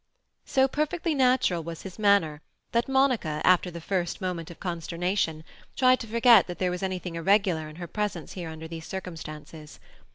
So 0.47 0.67
perfectly 0.67 1.13
natural 1.13 1.61
was 1.61 1.83
his 1.83 1.99
manner, 1.99 2.41
that 2.71 2.89
Monica, 2.89 3.39
after 3.43 3.69
the 3.69 3.79
first 3.79 4.19
moment 4.19 4.49
of 4.49 4.59
consternation, 4.59 5.43
tried 5.75 5.99
to 5.99 6.07
forget 6.07 6.47
that 6.47 6.57
there 6.57 6.71
was 6.71 6.81
anything 6.81 7.13
irregular 7.13 7.69
in 7.69 7.75
her 7.75 7.85
presence 7.85 8.33
here 8.33 8.49
under 8.49 8.67
these 8.67 8.87
circumstances. 8.87 9.79